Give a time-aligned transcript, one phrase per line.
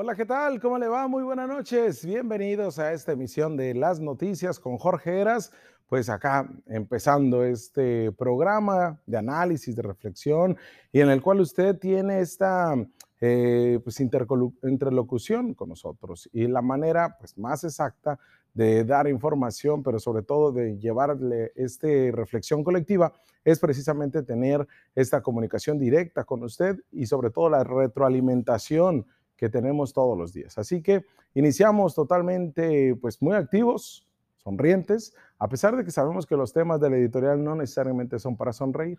[0.00, 0.60] Hola, ¿qué tal?
[0.60, 1.08] ¿Cómo le va?
[1.08, 2.06] Muy buenas noches.
[2.06, 5.50] Bienvenidos a esta emisión de Las Noticias con Jorge Eras.
[5.88, 10.56] Pues acá empezando este programa de análisis, de reflexión,
[10.92, 12.76] y en el cual usted tiene esta
[13.20, 18.20] eh, pues interlocución con nosotros y la manera pues, más exacta
[18.54, 23.12] de dar información, pero sobre todo de llevarle esta reflexión colectiva,
[23.44, 29.04] es precisamente tener esta comunicación directa con usted y sobre todo la retroalimentación
[29.38, 30.58] que tenemos todos los días.
[30.58, 34.06] Así que iniciamos totalmente, pues muy activos,
[34.36, 38.36] sonrientes, a pesar de que sabemos que los temas de la editorial no necesariamente son
[38.36, 38.98] para sonreír.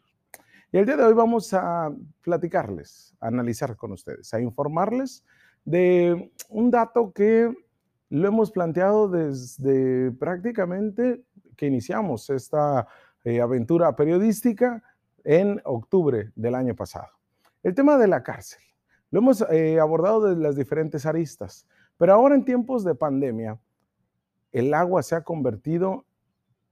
[0.72, 5.26] Y el día de hoy vamos a platicarles, a analizar con ustedes, a informarles
[5.66, 7.54] de un dato que
[8.10, 11.22] lo hemos planteado desde prácticamente
[11.58, 12.88] que iniciamos esta
[13.26, 14.82] eh, aventura periodística
[15.26, 17.10] en octubre del año pasado.
[17.62, 18.62] El tema de la cárcel.
[19.12, 21.66] Lo hemos eh, abordado desde las diferentes aristas,
[21.98, 23.60] pero ahora en tiempos de pandemia,
[24.52, 26.06] el agua se ha convertido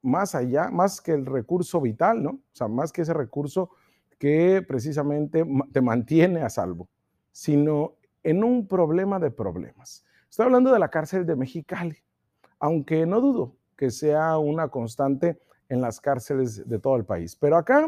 [0.01, 2.29] más allá, más que el recurso vital, ¿no?
[2.29, 3.71] O sea, más que ese recurso
[4.19, 6.87] que precisamente te mantiene a salvo,
[7.31, 10.05] sino en un problema de problemas.
[10.29, 11.97] Estoy hablando de la cárcel de Mexicali,
[12.59, 17.57] aunque no dudo que sea una constante en las cárceles de todo el país, pero
[17.57, 17.87] acá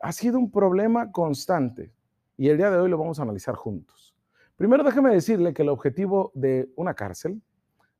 [0.00, 1.92] ha sido un problema constante
[2.36, 4.14] y el día de hoy lo vamos a analizar juntos.
[4.56, 7.42] Primero déjeme decirle que el objetivo de una cárcel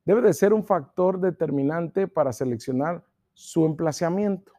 [0.05, 4.51] debe de ser un factor determinante para seleccionar su emplazamiento.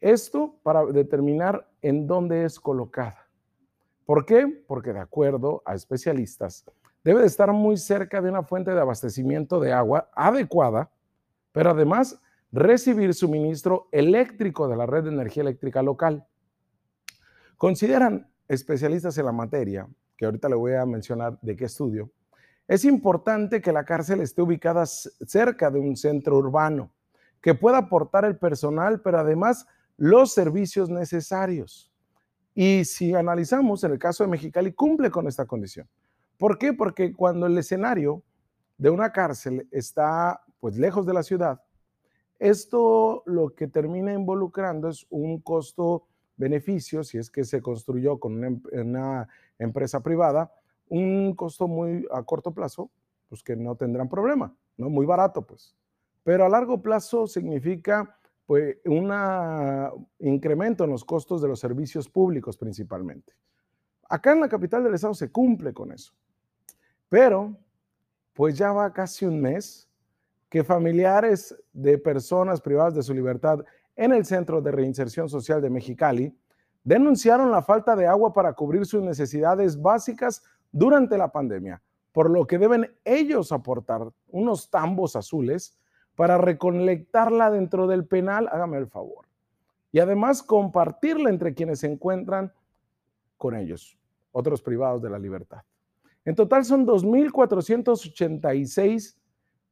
[0.00, 3.28] Esto para determinar en dónde es colocada.
[4.04, 4.64] ¿Por qué?
[4.66, 6.64] Porque de acuerdo a especialistas,
[7.04, 10.90] debe de estar muy cerca de una fuente de abastecimiento de agua adecuada,
[11.52, 12.20] pero además
[12.52, 16.26] recibir suministro eléctrico de la red de energía eléctrica local.
[17.56, 22.10] Consideran especialistas en la materia, que ahorita le voy a mencionar de qué estudio,
[22.66, 26.90] es importante que la cárcel esté ubicada cerca de un centro urbano,
[27.40, 29.66] que pueda aportar el personal, pero además
[29.96, 31.92] los servicios necesarios.
[32.52, 35.88] Y si analizamos en el caso de Mexicali, cumple con esta condición.
[36.36, 36.72] ¿Por qué?
[36.72, 38.22] Porque cuando el escenario
[38.78, 41.62] de una cárcel está pues lejos de la ciudad,
[42.40, 46.08] esto lo que termina involucrando es un costo
[46.40, 49.28] beneficio, si es que se construyó con una, em, una,
[49.58, 50.50] empresa privada,
[50.88, 52.90] un costo muy a corto plazo,
[53.28, 54.88] pues que no tendrán problema, ¿no?
[54.88, 55.76] Muy barato, pues.
[56.24, 59.12] Pero a largo plazo significa pues un
[60.18, 63.32] incremento en los costos de los servicios públicos principalmente.
[64.08, 66.12] Acá en la capital del estado se cumple con eso.
[67.08, 67.56] Pero,
[68.32, 69.88] pues ya va casi un mes
[70.48, 73.64] que familiares de personas privadas de su libertad
[73.96, 76.32] en el Centro de Reinserción Social de Mexicali,
[76.84, 80.42] denunciaron la falta de agua para cubrir sus necesidades básicas
[80.72, 85.76] durante la pandemia, por lo que deben ellos aportar unos tambos azules
[86.14, 89.26] para recolectarla dentro del penal, hágame el favor,
[89.92, 92.52] y además compartirla entre quienes se encuentran
[93.36, 93.98] con ellos,
[94.32, 95.62] otros privados de la libertad.
[96.24, 99.16] En total son 2.486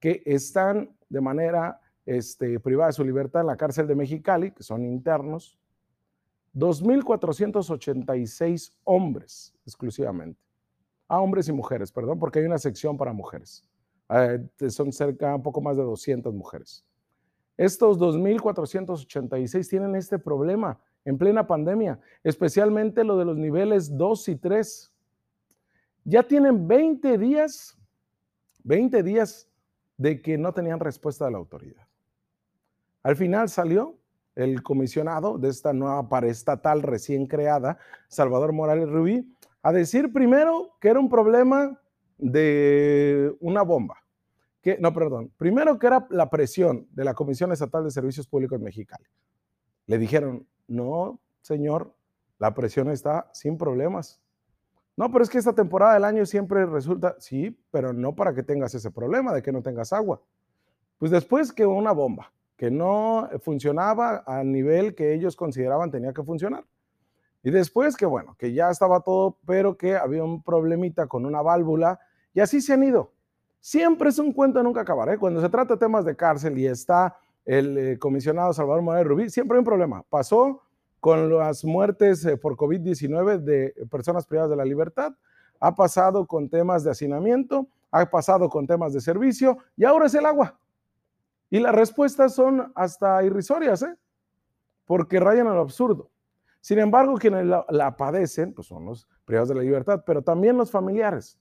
[0.01, 4.63] que están de manera este, privada de su libertad en la cárcel de Mexicali, que
[4.63, 5.59] son internos,
[6.55, 10.41] 2.486 hombres exclusivamente.
[11.07, 13.63] Ah, hombres y mujeres, perdón, porque hay una sección para mujeres.
[14.09, 16.83] Eh, son cerca, un poco más de 200 mujeres.
[17.59, 24.37] Estos 2.486 tienen este problema en plena pandemia, especialmente lo de los niveles 2 y
[24.37, 24.95] 3.
[26.05, 27.77] Ya tienen 20 días,
[28.65, 29.47] 20 días
[29.99, 31.88] de que no tenían respuesta de la autoridad.
[33.09, 33.97] Al final salió
[34.35, 40.89] el comisionado de esta nueva paraestatal recién creada, Salvador Morales Rubí, a decir primero que
[40.89, 41.81] era un problema
[42.19, 44.05] de una bomba.
[44.61, 45.33] Que, no, perdón.
[45.39, 49.07] Primero que era la presión de la Comisión Estatal de Servicios Públicos Mexicali.
[49.87, 51.95] Le dijeron, no, señor,
[52.39, 54.21] la presión está sin problemas.
[54.99, 58.43] No, pero es que esta temporada del año siempre resulta, sí, pero no para que
[58.43, 60.21] tengas ese problema de que no tengas agua.
[60.99, 66.25] Pues después que una bomba que no funcionaba a nivel que ellos consideraban tenía que
[66.25, 66.65] funcionar.
[67.45, 71.41] Y después que bueno, que ya estaba todo, pero que había un problemita con una
[71.41, 72.01] válvula
[72.35, 73.13] y así se han ido.
[73.61, 75.09] Siempre es un cuento nunca acabar.
[75.09, 75.19] ¿eh?
[75.19, 79.31] Cuando se trata de temas de cárcel y está el eh, comisionado Salvador Morales Rubí,
[79.31, 80.03] siempre hay un problema.
[80.11, 80.61] Pasó
[80.99, 85.13] con las muertes eh, por COVID-19 de personas privadas de la libertad,
[85.61, 90.15] ha pasado con temas de hacinamiento, ha pasado con temas de servicio y ahora es
[90.15, 90.59] el agua.
[91.51, 93.97] Y las respuestas son hasta irrisorias, ¿eh?
[94.85, 96.11] porque rayan al absurdo.
[96.61, 100.71] Sin embargo, quienes la, padecen pues son los privados de la libertad, pero también los
[100.71, 101.39] familiares.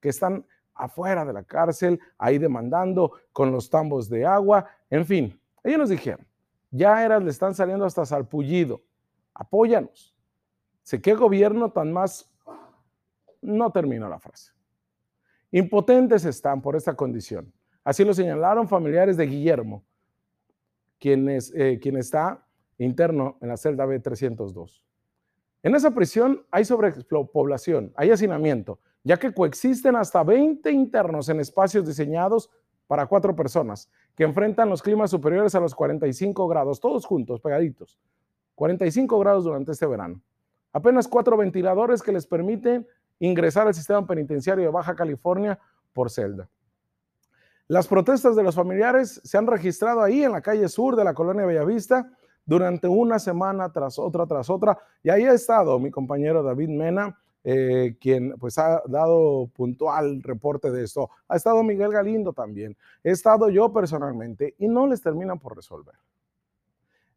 [0.00, 0.44] que están
[0.74, 5.40] afuera de la cárcel, ahí demandando con los tambos de agua, en fin.
[5.64, 6.26] Ellos nos dijeron,
[6.70, 8.82] ya le están saliendo hasta salpullido,
[9.32, 10.14] apóyanos.
[10.82, 12.30] Sé qué gobierno tan más...
[13.42, 14.52] No termino la frase.
[15.50, 17.52] Impotentes están por esta condición.
[17.86, 19.84] Así lo señalaron familiares de Guillermo,
[20.98, 22.44] quien, eh, quien está
[22.78, 24.82] interno en la celda B302.
[25.62, 31.86] En esa prisión hay sobrepoblación, hay hacinamiento, ya que coexisten hasta 20 internos en espacios
[31.86, 32.50] diseñados
[32.88, 38.00] para cuatro personas, que enfrentan los climas superiores a los 45 grados, todos juntos, pegaditos.
[38.56, 40.20] 45 grados durante este verano.
[40.72, 42.84] Apenas cuatro ventiladores que les permiten
[43.20, 45.60] ingresar al sistema penitenciario de Baja California
[45.92, 46.48] por celda.
[47.68, 51.14] Las protestas de los familiares se han registrado ahí en la calle sur de la
[51.14, 52.10] colonia Bellavista
[52.44, 54.78] durante una semana tras otra, tras otra.
[55.02, 57.18] Y ahí ha estado mi compañero David Mena
[57.48, 61.10] eh, quien pues ha dado puntual reporte de esto.
[61.28, 62.76] Ha estado Miguel Galindo también.
[63.04, 65.94] He estado yo personalmente y no les terminan por resolver.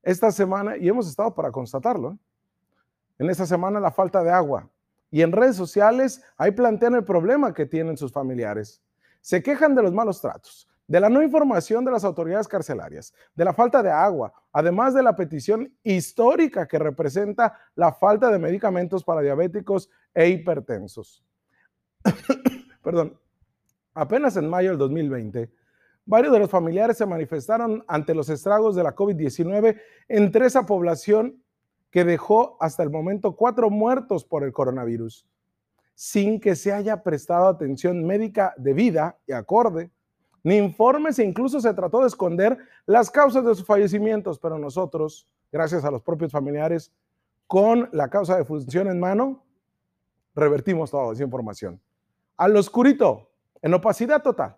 [0.03, 2.17] Esta semana, y hemos estado para constatarlo, ¿eh?
[3.17, 4.69] en esta semana la falta de agua.
[5.09, 8.83] Y en redes sociales ahí plantean el problema que tienen sus familiares.
[9.21, 13.45] Se quejan de los malos tratos, de la no información de las autoridades carcelarias, de
[13.45, 19.03] la falta de agua, además de la petición histórica que representa la falta de medicamentos
[19.03, 21.23] para diabéticos e hipertensos.
[22.83, 23.19] Perdón,
[23.93, 25.51] apenas en mayo del 2020,
[26.05, 31.43] varios de los familiares se manifestaron ante los estragos de la COVID-19 entre esa población
[31.91, 35.27] que dejó hasta el momento cuatro muertos por el coronavirus,
[35.99, 39.91] sin que se haya prestado atención médica debida y acorde
[40.43, 45.27] ni informes e incluso se trató de esconder las causas de sus fallecimientos, pero nosotros,
[45.51, 46.93] gracias a los propios familiares,
[47.47, 49.43] con la causa de función en mano,
[50.35, 51.81] revertimos toda esa información.
[52.37, 53.29] Al oscurito,
[53.61, 54.55] en opacidad total.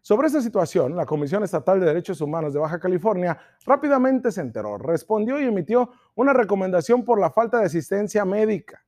[0.00, 4.78] Sobre esta situación, la Comisión Estatal de Derechos Humanos de Baja California rápidamente se enteró,
[4.78, 8.82] respondió y emitió una recomendación por la falta de asistencia médica.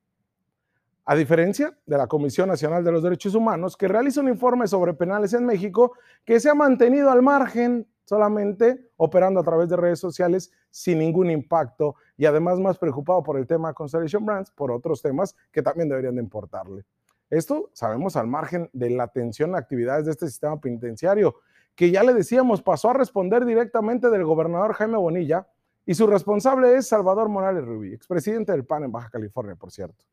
[1.03, 4.93] A diferencia de la Comisión Nacional de los Derechos Humanos, que realiza un informe sobre
[4.93, 5.93] penales en México,
[6.23, 11.31] que se ha mantenido al margen, solamente operando a través de redes sociales sin ningún
[11.31, 15.89] impacto y además más preocupado por el tema Constellation Brands, por otros temas que también
[15.89, 16.85] deberían de importarle.
[17.31, 21.37] Esto sabemos al margen de la atención a actividades de este sistema penitenciario,
[21.73, 25.47] que ya le decíamos pasó a responder directamente del gobernador Jaime Bonilla
[25.83, 30.05] y su responsable es Salvador Morales Rubí, expresidente del PAN en Baja California, por cierto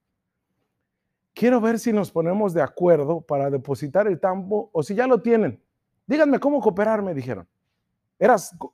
[1.38, 5.22] quiero ver si nos ponemos de acuerdo para depositar el tambo o si ya lo
[5.22, 5.62] tienen.
[6.04, 7.46] Díganme cómo cooperar, me dijeron.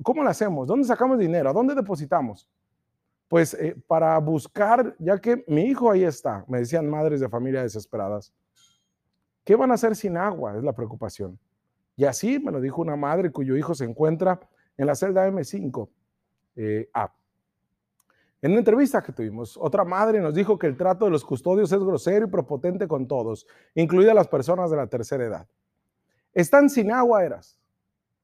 [0.02, 0.66] ¿cómo lo hacemos?
[0.66, 1.50] ¿Dónde sacamos dinero?
[1.50, 2.48] ¿A dónde depositamos?
[3.28, 7.62] Pues eh, para buscar, ya que mi hijo ahí está, me decían madres de familia
[7.62, 8.32] desesperadas.
[9.44, 10.56] ¿Qué van a hacer sin agua?
[10.56, 11.38] Es la preocupación.
[11.96, 14.40] Y así me lo dijo una madre cuyo hijo se encuentra
[14.78, 15.86] en la celda M5.
[16.56, 16.88] Eh,
[18.44, 21.72] en una entrevista que tuvimos, otra madre nos dijo que el trato de los custodios
[21.72, 25.48] es grosero y propotente con todos, incluidas las personas de la tercera edad.
[26.34, 27.58] Están sin agua, eras.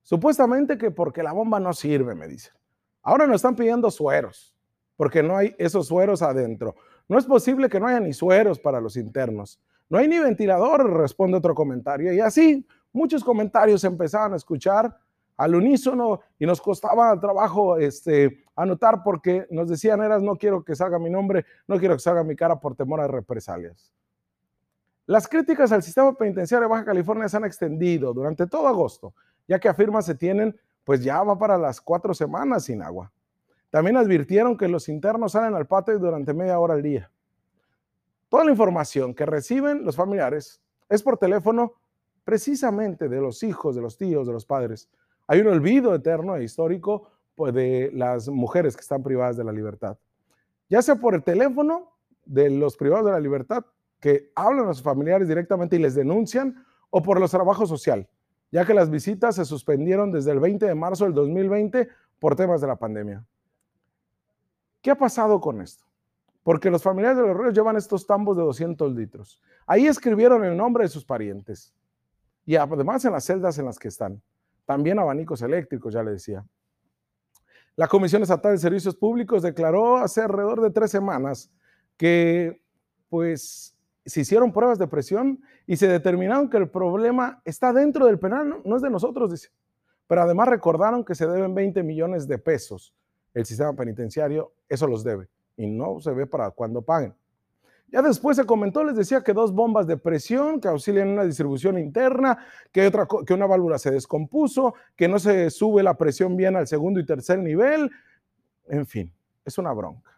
[0.02, 2.52] Supuestamente que porque la bomba no sirve, me dicen.
[3.00, 4.54] Ahora nos están pidiendo sueros,
[4.94, 6.74] porque no hay esos sueros adentro.
[7.08, 9.58] No es posible que no haya ni sueros para los internos.
[9.88, 12.12] No hay ni ventilador, responde otro comentario.
[12.12, 14.94] Y así, muchos comentarios empezaban a escuchar
[15.40, 20.76] al unísono y nos costaba trabajo este, anotar porque nos decían, eras, no quiero que
[20.76, 23.90] salga mi nombre, no quiero que salga mi cara por temor a represalias.
[25.06, 29.14] Las críticas al sistema penitenciario de Baja California se han extendido durante todo agosto,
[29.48, 33.10] ya que afirma se tienen, pues ya va para las cuatro semanas sin agua.
[33.70, 37.10] También advirtieron que los internos salen al patio durante media hora al día.
[38.28, 41.76] Toda la información que reciben los familiares es por teléfono
[42.24, 44.90] precisamente de los hijos, de los tíos, de los padres,
[45.30, 49.52] hay un olvido eterno e histórico pues, de las mujeres que están privadas de la
[49.52, 49.96] libertad.
[50.68, 51.92] Ya sea por el teléfono
[52.24, 53.64] de los privados de la libertad
[54.00, 58.08] que hablan a sus familiares directamente y les denuncian, o por los trabajos social,
[58.50, 62.60] ya que las visitas se suspendieron desde el 20 de marzo del 2020 por temas
[62.60, 63.24] de la pandemia.
[64.82, 65.84] ¿Qué ha pasado con esto?
[66.42, 69.40] Porque los familiares de los ríos llevan estos tambos de 200 litros.
[69.64, 71.72] Ahí escribieron el nombre de sus parientes
[72.44, 74.20] y además en las celdas en las que están.
[74.70, 76.46] También abanicos eléctricos, ya le decía.
[77.74, 81.50] La Comisión Estatal de Servicios Públicos declaró hace alrededor de tres semanas
[81.96, 82.62] que
[83.08, 88.20] pues se hicieron pruebas de presión y se determinaron que el problema está dentro del
[88.20, 89.48] penal, no, es de nosotros, dice.
[90.06, 92.94] Pero además recordaron que se deben 20 millones de pesos.
[93.34, 97.12] El sistema penitenciario eso los debe y no se ve para cuando paguen.
[97.92, 101.76] Ya después se comentó, les decía que dos bombas de presión que auxilian una distribución
[101.76, 102.38] interna,
[102.70, 106.68] que, otra, que una válvula se descompuso, que no se sube la presión bien al
[106.68, 107.90] segundo y tercer nivel.
[108.68, 109.12] En fin,
[109.44, 110.10] es una bronca.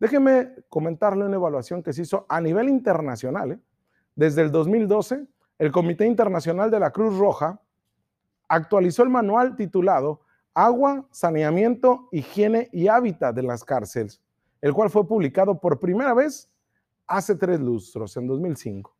[0.00, 3.52] Déjeme comentarle una evaluación que se hizo a nivel internacional.
[3.52, 3.58] ¿eh?
[4.16, 5.26] Desde el 2012,
[5.58, 7.60] el Comité Internacional de la Cruz Roja
[8.48, 10.22] actualizó el manual titulado
[10.54, 14.20] Agua, Saneamiento, Higiene y Hábitat de las Cárceles,
[14.60, 16.50] el cual fue publicado por primera vez
[17.06, 18.94] hace tres lustros, en 2005.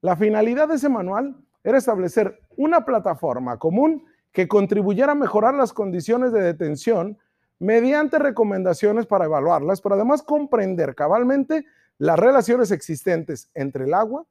[0.00, 5.72] La finalidad de ese manual era establecer una plataforma común que contribuyera a mejorar las
[5.72, 7.18] condiciones de detención
[7.58, 11.66] mediante recomendaciones para evaluarlas, pero además comprender cabalmente
[11.98, 14.24] las relaciones existentes entre el agua,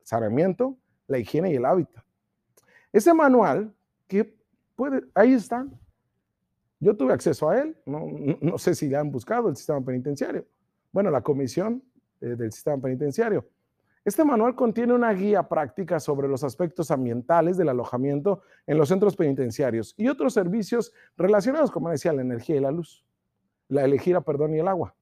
[0.00, 0.76] el saneamiento,
[1.08, 2.04] la higiene y el hábitat.
[2.92, 3.74] Ese manual,
[4.06, 4.36] que
[4.76, 5.66] puede, ahí está.
[6.80, 10.46] Yo tuve acceso a él, no, sé si ya han buscado el sistema penitenciario.
[10.92, 11.82] Bueno, la comisión
[12.20, 13.46] eh, del sistema penitenciario.
[14.04, 19.16] Este manual contiene una guía práctica sobre los aspectos ambientales del alojamiento en los centros
[19.16, 23.04] penitenciarios y otros servicios relacionados, como decía, la energía y la luz,
[23.68, 24.94] la elegida, perdón, y el agua.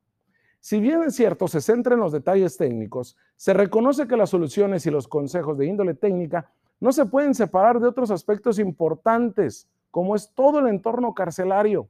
[0.58, 4.84] Si bien es cierto, se centra en los detalles técnicos, se reconoce que las soluciones
[4.86, 10.16] y los consejos de índole técnica no se pueden separar de otros aspectos importantes, como
[10.16, 11.88] es todo el entorno carcelario.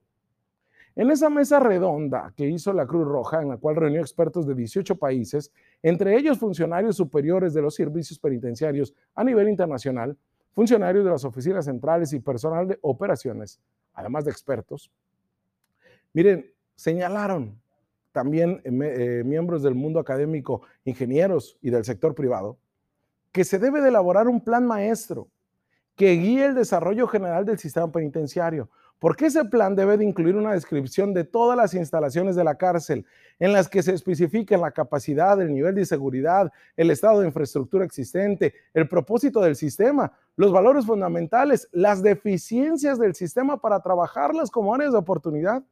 [0.96, 4.54] En esa mesa redonda que hizo la Cruz Roja, en la cual reunió expertos de
[4.54, 10.16] 18 países, entre ellos funcionarios superiores de los servicios penitenciarios a nivel internacional,
[10.54, 13.60] funcionarios de las oficinas centrales y personal de operaciones,
[13.92, 14.90] además de expertos,
[16.14, 17.60] miren, señalaron
[18.10, 18.70] también eh,
[19.20, 22.56] eh, miembros del mundo académico, ingenieros y del sector privado,
[23.32, 25.28] que se debe de elaborar un plan maestro
[25.94, 30.52] que guíe el desarrollo general del sistema penitenciario, porque ese plan debe de incluir una
[30.52, 33.04] descripción de todas las instalaciones de la cárcel
[33.38, 37.84] en las que se especifiquen la capacidad, el nivel de seguridad, el estado de infraestructura
[37.84, 44.74] existente, el propósito del sistema, los valores fundamentales, las deficiencias del sistema para trabajarlas como
[44.74, 45.62] áreas de oportunidad,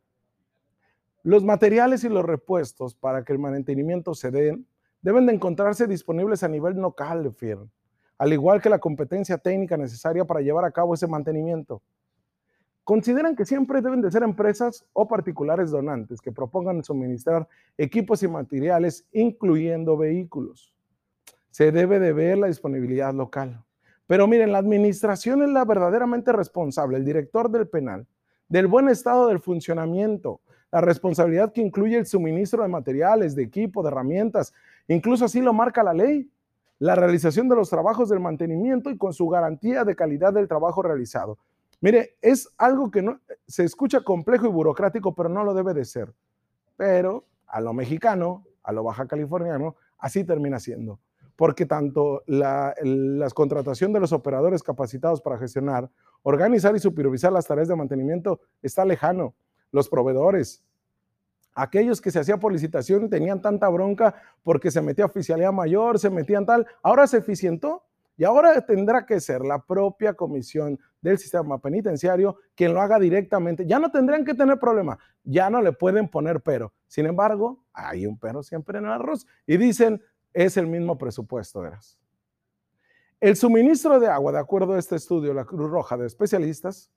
[1.22, 4.66] los materiales y los repuestos para que el mantenimiento se den
[5.00, 7.34] deben de encontrarse disponibles a nivel local,
[8.18, 11.82] al igual que la competencia técnica necesaria para llevar a cabo ese mantenimiento
[12.84, 17.48] consideran que siempre deben de ser empresas o particulares donantes que propongan suministrar
[17.78, 20.72] equipos y materiales, incluyendo vehículos.
[21.50, 23.64] Se debe de ver la disponibilidad local.
[24.06, 28.06] Pero miren, la administración es la verdaderamente responsable, el director del penal,
[28.48, 33.82] del buen estado del funcionamiento, la responsabilidad que incluye el suministro de materiales, de equipo,
[33.82, 34.52] de herramientas,
[34.88, 36.28] incluso así lo marca la ley,
[36.80, 40.82] la realización de los trabajos del mantenimiento y con su garantía de calidad del trabajo
[40.82, 41.38] realizado.
[41.84, 45.84] Mire, es algo que no, se escucha complejo y burocrático, pero no lo debe de
[45.84, 46.14] ser.
[46.78, 50.98] Pero a lo mexicano, a lo baja californiano, así termina siendo.
[51.36, 52.74] Porque tanto la,
[53.34, 55.90] contratación de los operadores capacitados para gestionar,
[56.22, 59.34] organizar y supervisar las tareas de mantenimiento está lejano.
[59.70, 60.64] Los proveedores,
[61.54, 66.08] aquellos que se hacía por licitación tenían tanta bronca porque se metía oficialidad mayor, se
[66.08, 67.82] metían tal, ahora se eficientó
[68.16, 73.66] y ahora tendrá que ser la propia comisión del sistema penitenciario quien lo haga directamente.
[73.66, 76.72] Ya no tendrían que tener problema, ya no le pueden poner pero.
[76.88, 81.60] Sin embargo, hay un pero siempre en el arroz y dicen, es el mismo presupuesto,
[81.60, 81.98] verás.
[83.20, 86.90] El suministro de agua, de acuerdo a este estudio, la Cruz Roja de especialistas,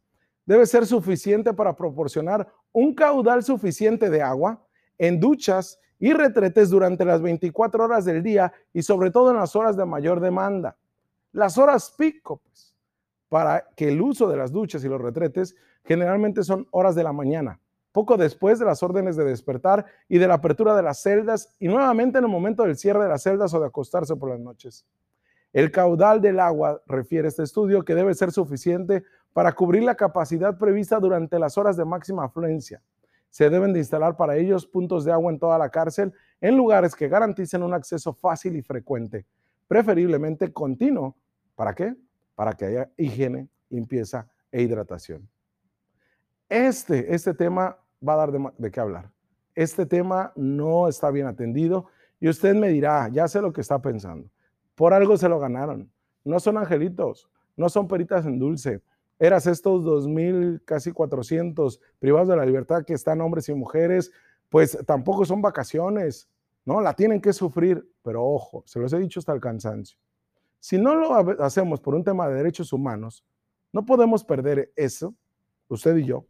[0.46, 4.66] debe ser suficiente para proporcionar un caudal suficiente de agua
[4.98, 9.56] en duchas y retretes durante las 24 horas del día y sobre todo en las
[9.56, 10.78] horas de mayor demanda.
[11.34, 12.77] Las horas pico, pues,
[13.30, 17.14] para que el uso de las duchas y los retretes generalmente son horas de la
[17.14, 17.60] mañana,
[17.92, 21.68] poco después de las órdenes de despertar y de la apertura de las celdas y
[21.68, 24.86] nuevamente en el momento del cierre de las celdas o de acostarse por las noches.
[25.54, 29.04] El caudal del agua, refiere este estudio, que debe ser suficiente
[29.34, 32.82] para cubrir la capacidad prevista durante las horas de máxima afluencia.
[33.30, 36.96] Se deben de instalar para ellos puntos de agua en toda la cárcel en lugares
[36.96, 39.26] que garanticen un acceso fácil y frecuente,
[39.68, 41.16] preferiblemente continuo
[41.58, 41.96] ¿Para qué?
[42.38, 45.28] Para que haya higiene, limpieza e hidratación.
[46.48, 49.10] Este, este tema va a dar de, de qué hablar.
[49.56, 51.88] Este tema no está bien atendido
[52.20, 54.30] y usted me dirá, ya sé lo que está pensando.
[54.76, 55.92] Por algo se lo ganaron.
[56.24, 58.82] No son angelitos, no son peritas en dulce.
[59.18, 64.12] Eras estos 2.000, casi 400 privados de la libertad que están hombres y mujeres,
[64.50, 66.30] pues tampoco son vacaciones,
[66.66, 66.82] ¿no?
[66.82, 69.98] La tienen que sufrir, pero ojo, se los he dicho hasta el cansancio.
[70.60, 73.24] Si no lo hacemos por un tema de derechos humanos,
[73.72, 75.14] no podemos perder eso,
[75.68, 76.26] usted y yo.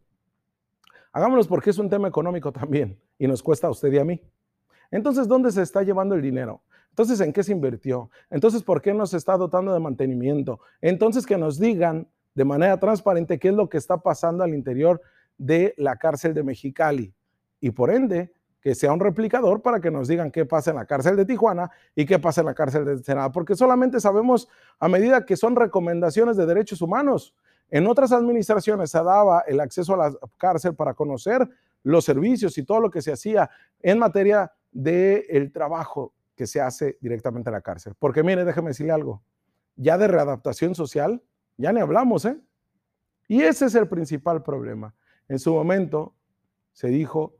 [1.12, 4.22] Hagámoslo porque es un tema económico también y nos cuesta a usted y a mí.
[4.90, 6.62] Entonces, ¿dónde se está llevando el dinero?
[6.90, 8.10] Entonces, ¿en qué se invirtió?
[8.30, 10.60] Entonces, ¿por qué no se está dotando de mantenimiento?
[10.80, 15.00] Entonces, que nos digan de manera transparente qué es lo que está pasando al interior
[15.36, 17.14] de la cárcel de Mexicali.
[17.60, 20.86] Y por ende, que sea un replicador para que nos digan qué pasa en la
[20.86, 24.48] cárcel de Tijuana y qué pasa en la cárcel de Ensenada, porque solamente sabemos
[24.78, 27.34] a medida que son recomendaciones de derechos humanos.
[27.70, 31.48] En otras administraciones se daba el acceso a la cárcel para conocer
[31.82, 33.48] los servicios y todo lo que se hacía
[33.80, 37.94] en materia del trabajo que se hace directamente en la cárcel.
[37.98, 39.22] Porque mire, déjeme decirle algo,
[39.76, 41.22] ya de readaptación social,
[41.56, 42.40] ya ni hablamos, ¿eh?
[43.28, 44.94] Y ese es el principal problema.
[45.28, 46.14] En su momento
[46.72, 47.37] se dijo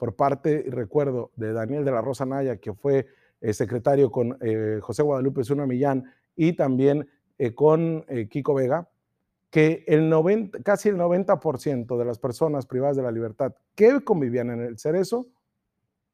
[0.00, 3.06] por parte, recuerdo, de Daniel de la Rosa Naya, que fue
[3.42, 8.88] eh, secretario con eh, José Guadalupe Zuna Millán y también eh, con Kiko Vega,
[9.50, 14.48] que el 90, casi el 90% de las personas privadas de la libertad que convivían
[14.48, 15.26] en el Cerezo,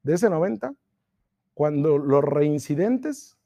[0.03, 0.73] de ese 90,
[1.53, 3.37] cuando los reincidentes,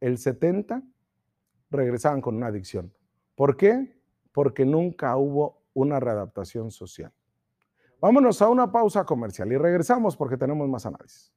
[0.00, 0.82] el 70
[1.70, 2.94] regresaban con una adicción.
[3.34, 3.94] ¿Por qué?
[4.32, 7.12] Porque nunca hubo una readaptación social.
[8.00, 11.32] Vámonos a una pausa comercial y regresamos porque tenemos más análisis.